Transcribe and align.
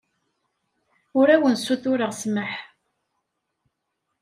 Ur 1.19 1.27
awen-ssutureɣ 1.35 2.11
ssmaḥ. 2.13 2.53